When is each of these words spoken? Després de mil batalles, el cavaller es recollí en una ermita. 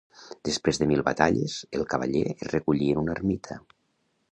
Després 0.47 0.79
de 0.83 0.87
mil 0.91 1.03
batalles, 1.09 1.59
el 1.79 1.85
cavaller 1.93 2.25
es 2.33 2.43
recollí 2.55 2.91
en 2.95 3.05
una 3.05 3.17
ermita. 3.21 3.63